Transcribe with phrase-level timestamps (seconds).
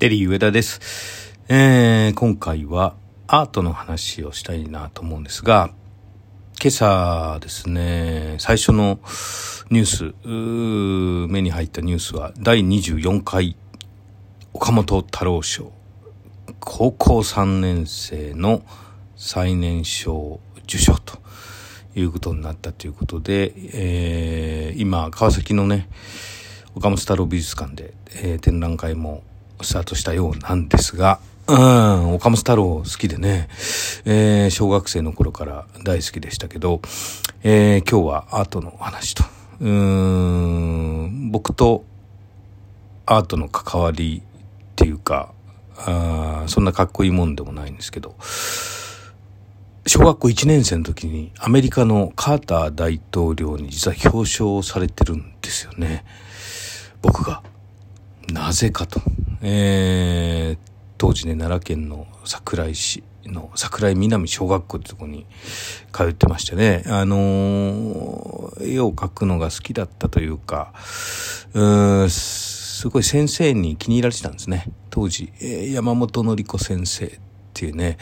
[0.00, 1.36] デリー上田です。
[1.50, 2.94] えー、今回は
[3.26, 5.74] アートの話をしたいなと思うんですが、
[6.58, 8.98] 今朝ですね、最初の
[9.68, 13.58] ニュース、目に入ったニュースは第24回
[14.54, 15.70] 岡本太郎賞
[16.60, 18.62] 高校3年生の
[19.16, 21.18] 最年少受賞と
[21.94, 25.90] いうことになったということで、えー、今川崎のね
[26.74, 29.24] 岡本太郎美術館で、えー、展覧会も
[29.64, 33.48] スタートしたようなんですが、うん、岡本太郎好きでね、
[34.04, 36.80] えー、小学生の頃から大好きでしたけど、
[37.42, 39.24] えー、今日はアートの話と、
[39.60, 41.84] うん、僕と
[43.06, 45.32] アートの関わりっていうか、
[45.76, 48.14] あそんなかっこいいもんでもないんですけど、
[49.86, 56.04] 小学校1年生の時にアメリカのカーター大統領に実は表彰されてるんですよね。
[57.02, 57.42] 僕が。
[58.32, 59.00] なぜかと。
[59.42, 65.26] えー、当時ね、奈良県の桜井市の桜井南小学校ってとこに
[65.92, 70.72] 通ってましてね、あのー、絵を描くのが好きだったというか、
[71.54, 74.66] うすごい先生に気に入られてたんですね。
[74.90, 75.32] 当時、
[75.72, 77.10] 山本のり子先生っ
[77.52, 77.98] ていうね、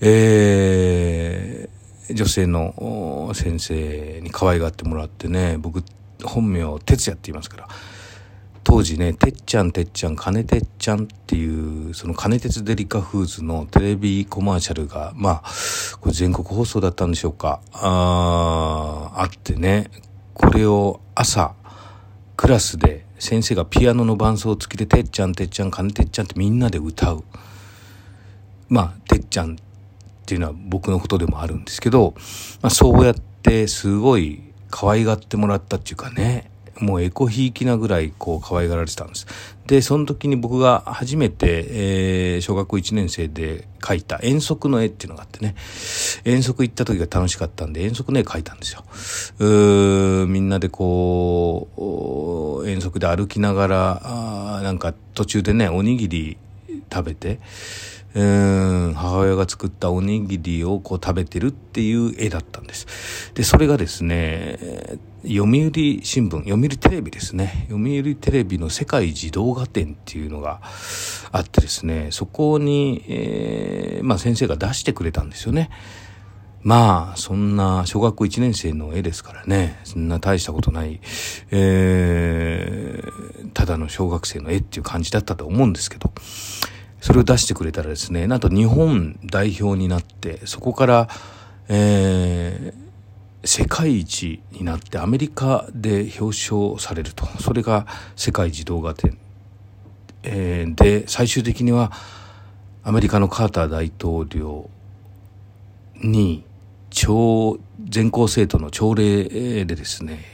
[0.00, 5.84] えー、女性の先生に可愛がってもらってね、僕、
[6.24, 7.68] 本名、哲也って言いますから、
[8.74, 15.50] 当時ね、てっちゃんてっちゃん、金てっちゃんっていう、その金鉄デリカフーズのテレビコマーシャルが、まあ、
[16.00, 19.90] これ全国放送だったんでしょうか、ああってね、
[20.32, 21.52] これを朝、
[22.34, 27.24] クラスで先生がピアノの伴奏付きで、てっちゃんてっちゃん、金てっちゃんってみんなで歌う。
[28.70, 29.56] まあ、てっちゃんっ
[30.24, 32.14] ていうのは僕のことでもあるんですけど、
[32.62, 36.50] まあ、そうやってすごい可愛がってもらったっていうかね、
[36.80, 39.26] もうエコひいきなぐらいこう可愛がられてたんです。
[39.66, 45.54] で、その時に僕が初めて、えー、小学校1年生で描いた遠足の絵っていうのがあってね、
[46.24, 48.84] 遠足行った時が楽しかったんで遠足の絵描いたんですよ。
[49.38, 54.00] うーみんなでこう、遠足で歩きながら、
[54.58, 56.36] あなんか途中でね、おにぎり
[56.92, 57.38] 食べて、
[58.14, 63.32] うん母親が作ったおにぎりをこう食べてるっていう絵だったんです。
[63.34, 64.58] で、それがですね、
[65.22, 67.66] 読売新聞、読売テレビですね。
[67.68, 70.60] 読売テレビの世界児童画展っていうのが
[71.30, 75.70] あってですね、そこに、えー、まあ先生が出してくれたんですよね。
[76.62, 81.00] まあ、そんな小学校1年生の絵ですからね、そんな大したことない、
[81.50, 86.12] えー、ただの小学生の絵っていう感じだったと思うんですけど、
[87.00, 91.08] それを出してくれたらですね、なんと日本代表になって、そこから、
[91.68, 92.81] えー、
[93.44, 97.26] 世界一になってアメリカで表彰されると。
[97.40, 99.18] それが世界児童画展。
[100.22, 101.92] えー、で、最終的には
[102.84, 104.70] アメリカのカーター大統領
[105.96, 106.44] に
[106.90, 107.58] 超、
[107.88, 110.24] 全校生徒の朝礼でですね、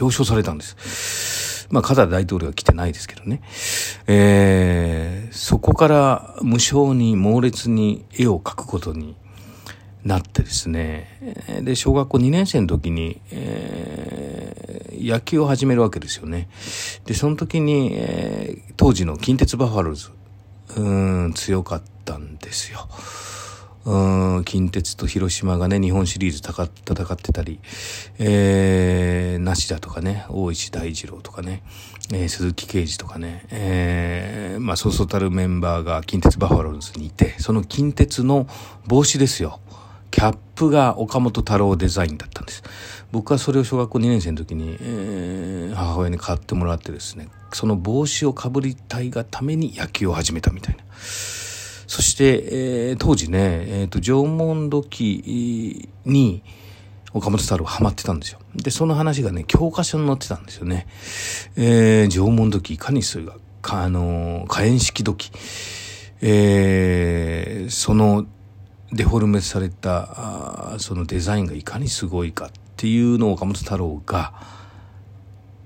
[0.00, 1.68] 表彰されたんです。
[1.70, 3.42] まあ、カーター大統領は来てないですけどね。
[4.06, 9.16] えー、そこから無償に猛烈に絵を描くことに
[10.04, 11.62] なってですね。
[11.62, 16.48] で、小学校2年生の時に、えー、野球を始めるわけですよね。
[17.06, 20.10] で、その時に、えー、当時の近鉄バファローズ、
[20.76, 22.88] うん、強かったんですよ。
[23.84, 27.58] うん、近鉄と広島がね、日本シリーズ戦ってたり、
[28.18, 31.64] えー、梨田とかね、大石大二郎とかね、
[32.12, 38.46] えー、鈴木啓治とかね、えー、まあ、そうそうたるメンバーが近鉄バファローズにいて、その近鉄の
[38.86, 39.58] 帽子ですよ。
[40.12, 42.62] キャップが岡本太郎デザインだったんです。
[43.10, 50.84] 僕はそれを小学校2年生の時に、えー、母親に買ってもらってですね、その帽子をかぶりたいがために野球を始めたみたいな。
[50.94, 52.44] そして、
[52.90, 56.42] えー、当時ね、えっ、ー、と、縄文土器に、
[57.14, 58.38] 岡本太郎ハマってたんですよ。
[58.54, 60.86] で、その話がね、教科書に載ってたんですよね。
[61.56, 65.30] えー、縄文土器、いかにそれが、か、あのー、火炎式土器、
[66.20, 68.26] えー、その、
[68.92, 74.34] デフォルメされた、あそのデザインがいかにすごいかっていうのを岡本太郎が、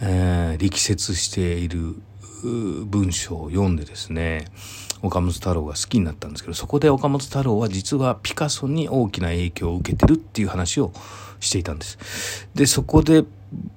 [0.00, 1.96] えー、力説している
[2.42, 4.46] 文章を読んでですね、
[5.02, 10.92] 岡本太郎が好きになったんですけど、そこで岡本太郎は実はピカソに大きな影響を受けてるっていう話を
[11.40, 12.48] していたんです。
[12.54, 13.24] で、そこで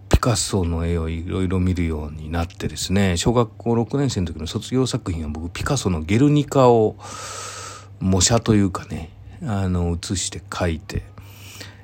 [0.09, 6.95] ピカソの絵をいろいろ見るようになってですね、小学校6年生の時の卒業作品は僕ピカソのゲルニカを
[7.99, 9.12] 模写というかね、
[9.45, 11.03] あの、写して描いて、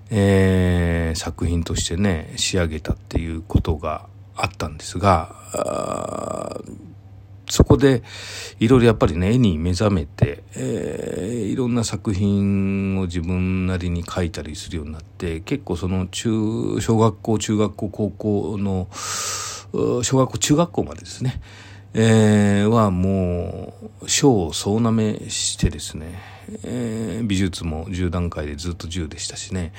[0.09, 5.35] えー、作品としてね、仕上げたっていうことがあったんですが、
[7.49, 8.03] そこで
[8.59, 16.29] いろいろやっぱりね絵に目覚めて、えー、いろんな作品を自分なりに描いたりするようになって結構その中
[16.79, 18.87] 小学校中学校高校の
[20.03, 21.41] 小学校中学校までですね、
[21.93, 26.19] えー、はもう賞を総なめしてですね、
[26.63, 29.73] えー、美術も10段階でずっと10でしたしね、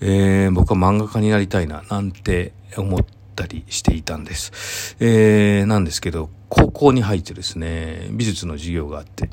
[0.00, 3.04] えー、僕は漫画家になりたいななんて思っ
[3.36, 4.96] たりしていたんです。
[5.00, 9.30] えー、なんですけど、高校に入ってですね、美術の授業があって、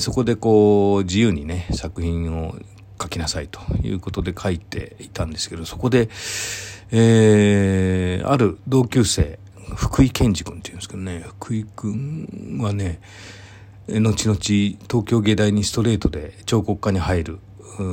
[0.00, 2.56] そこでこう、自由にね、作品を
[3.00, 6.08] 書きなさいということで書いていたんですけど、そこで、
[6.92, 9.38] えー、ある同級生、
[9.74, 13.00] 福井健二君っていうんですけどね、福井君はね、
[13.88, 17.38] 後々東京芸大にストレートで彫刻家に入る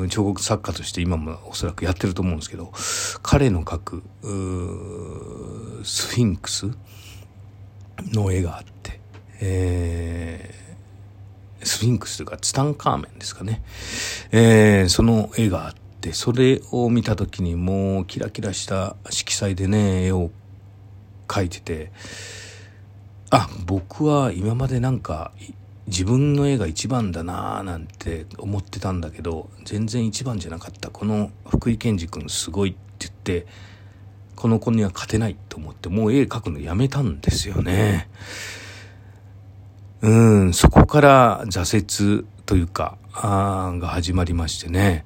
[0.09, 2.71] 彫刻作家として今もおそらくやってると思うんですけど
[3.21, 4.03] 彼の描く
[5.83, 6.71] スフィンクス
[8.11, 8.99] の絵があって、
[9.41, 13.61] えー、スフィンクスというかツタンカーメンですかね、
[14.31, 20.31] えー、その絵があってそれを見た時にもうキラキラした色彩でね絵を
[21.33, 21.91] 描いてて
[23.31, 25.31] あ僕は今までなんか
[25.87, 30.89] 自分の絵が一番だなぁなんて思ってたんだけど全然一番じゃなかった。
[30.89, 33.47] この福井健二君すごいって言って
[34.35, 38.07] この子には勝てないと思ってもう絵描くのやめたんですよね。
[40.01, 45.05] うんそこから挫折というかあが始まりましてね、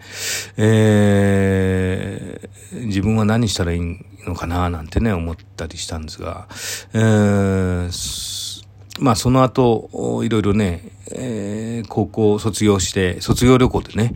[0.57, 3.79] えー、自分は何したらいい
[4.27, 6.47] のかななんてね思ったりしたんですが、
[6.93, 8.57] えー
[8.99, 14.13] まあその後、いろいろね、えー、高校卒業して、卒業旅行でね、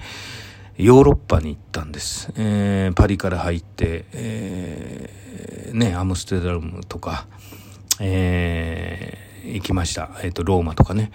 [0.78, 2.34] ヨーロッパに行ったんです。
[2.36, 7.28] えー、パリから入って、えー、ね、アムステルダムとか、
[8.00, 10.10] えー、行きました。
[10.24, 11.12] えっ、ー、と、ローマとかね、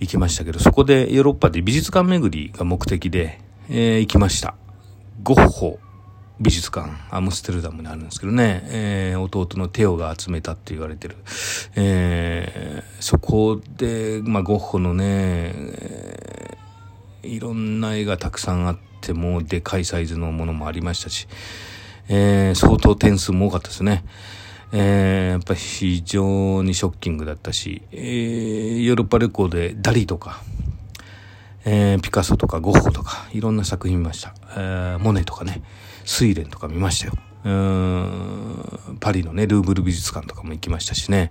[0.00, 4.54] 行きましたけど、そこでヨーロッパで美術館巡りが目的で、えー、行きました。
[5.22, 5.78] ゴッホ
[6.40, 11.16] 美術館、アムステルダムにあるんですけどね、えー、弟のテオが集めたって言われてる。
[11.76, 21.28] えー、そこで、まあ、ゴッホのね、えー、いろんな絵がたくさんあって、もうでかいサイズのものもありましたし、
[22.08, 24.04] えー、相当点数も多かったですね。
[24.72, 30.42] えー、やっぱり非常にショッキングだったし、えー、ヨーロッパ旅行でダリとか、
[31.64, 34.34] えー、ピカソとかゴッホとか、いろんな作品見ました。
[34.56, 35.62] えー、モネとかね。
[36.06, 37.14] 睡蓮とか見ましたよ。
[37.44, 41.30] うんパリのね、ルーブル美術館とかも行きましたしね。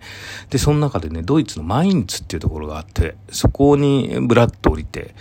[0.50, 5.16] で、その中でね、ドイツのマインツっていうところがあって、そこにブラッと降りて、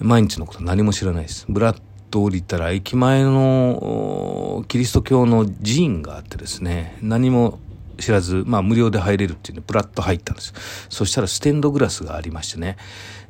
[0.00, 1.46] マインツのこと何も知らないです。
[1.48, 1.80] ブラッ
[2.10, 7.60] と降りたら、駅前のキリスト教の寺院があってですね、何も
[7.98, 10.54] 知らず、まあ無料で入れるっていうので、ブラッと入ったんです。
[10.88, 12.76] そしたらステンドグラスがありましてね、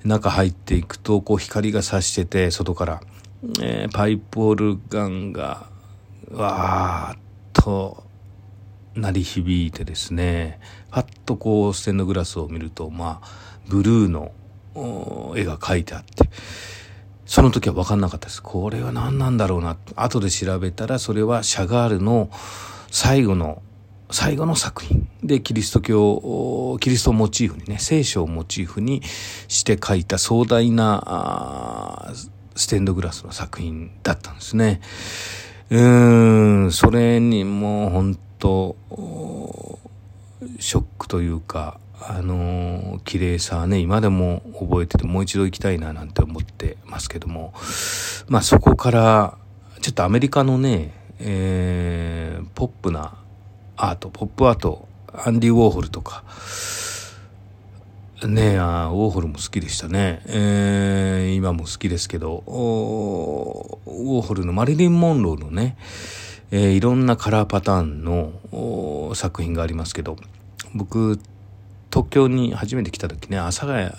[0.04, 3.00] 中入っていくと、こう光が差してて、外から、
[3.62, 5.66] えー、パイプオルガンが
[6.30, 7.18] わーっ
[7.52, 8.04] と
[8.94, 10.60] 鳴り響いてですね
[10.90, 13.28] パッとこうステンドグラスを見るとまあ
[13.68, 14.32] ブルーの
[15.36, 16.28] 絵が描いてあって
[17.26, 22.30] その時は分かんなかったですこれは何なんだろうな後で調べたらそれはシャガールの
[22.90, 23.62] 最後の
[24.10, 29.02] 最後の作品でキリスト教キリストをモチーフにね聖書をモチーフに
[29.48, 32.12] して描いた壮大な
[32.54, 34.80] ステンドグラスの作品だったんですね。
[35.70, 38.76] うーん、それにもう本当、
[40.58, 47.52] ショックというか、あの綺麗さはね、今でも覚えててもう一度行きたいななんて思ってますけども、
[48.28, 49.38] まあそこから、
[49.80, 53.17] ちょっとアメリカのね、えー、ポップな
[53.80, 56.24] アート、ポップアート、アンディ・ウォーホルとか、
[58.26, 60.20] ねえ、ウォーホルも好きでしたね。
[60.26, 65.76] えー、今も好きですけど、ウォーホルのマリリン・モンローのね、
[66.50, 70.16] えー、いろんなカラーパターンの作品がありますけど、
[70.74, 71.20] 僕、
[71.92, 73.90] 東京に初めて来た時ね、阿佐ヶ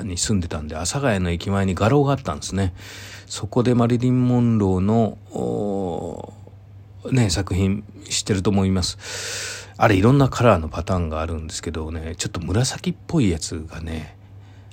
[0.00, 2.74] 谷に住んでたんで、阿佐ヶ谷の駅前に画廊があったんですね。
[3.26, 5.16] そこでマリリン・モンローの、
[7.10, 9.62] ね、作品知ってると思います。
[9.76, 14.16] あれいろんなカラーのパターンがあるんですけどねちょっと紫っぽいやつがね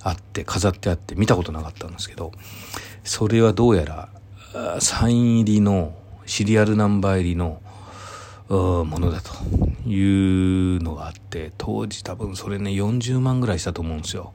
[0.01, 2.31] あって飾ってあって見たことなかったんですけど
[3.03, 5.95] それはどうやらサイン入りの
[6.25, 7.61] シリアルナンバー入りの
[8.49, 9.31] ものだと
[9.89, 14.33] いうのがあって当時多分それね40万ぐらいしたと思うんですよ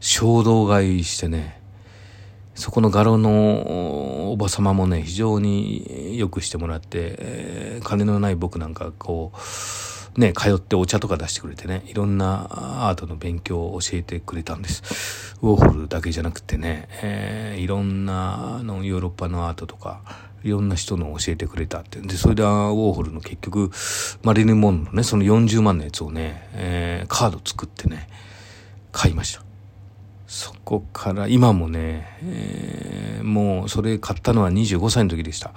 [0.00, 1.60] 衝動買いしてね
[2.54, 9.38] そこの画廊のおば様もね、非常によくしてもらって、えー、金のない僕なんかこう
[10.20, 12.46] ね、通ってお茶とか出してくれてね、いろんな
[12.88, 15.36] アートの勉強を教えてくれたんです。
[15.42, 20.02] ウォーホルだけじゃなくてね、えー、いろんなあのヨーロッパのアートとか、
[20.44, 21.98] いろんな人の教えてくれたって。
[22.00, 23.70] で、それでウォーホルの結局、
[24.22, 28.08] マリリン・モンのね、その40万のやつをね、えー、カード作ってね、
[28.92, 29.43] 買いました。
[30.26, 35.52] そこから今もね、えー、もうそれ買ったのは25歳の時でした。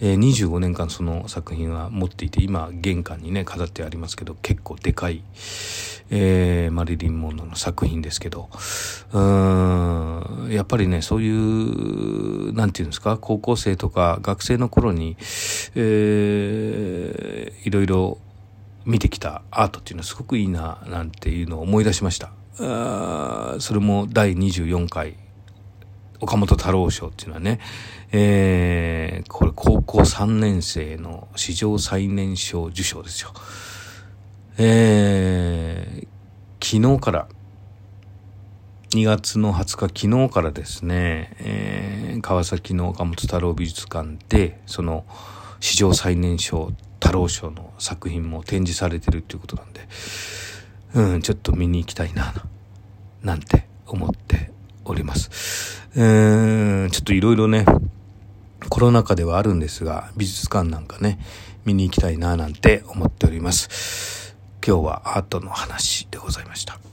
[0.00, 5.22] えー、25年間その作品は持っていて、今玄関にね飾ってありますけど、結構でかい、
[6.10, 8.50] えー、マリリン・モンロの作品ですけど、
[9.12, 15.16] うん、やっぱりね、そういう、なんていうんですか、高校生とか学生の頃に、
[15.74, 18.18] えー、いろいろ
[18.84, 22.30] 見てきたアートっていうのはすごくいいな、なんていうのを思い出しました。
[22.60, 25.16] あそれも第24回
[26.22, 27.58] 岡本太郎賞っていうのはね、
[28.12, 33.32] えー、これ高校3年生の史上最年少受賞ですよ。
[34.58, 36.06] えー、
[36.64, 37.28] 昨日から、
[38.90, 45.04] 2月の20日昨日からですね、えー、川崎の岡本太郎美術館で、その
[45.58, 49.88] 史上最年少太郎賞の作品も展示されてるっていうことなんで、
[50.94, 52.34] うん、ちょっと見に行きたいな、
[53.22, 54.50] なんて思って
[54.84, 55.82] おります。
[55.94, 57.64] えー、ちょっといろいろね、
[58.68, 61.18] コロナ禍ではあるんですが、美術館なんかね、
[61.64, 64.36] 見に行きたいな、なんて思っております。
[64.64, 66.91] 今日はアートの話でございました。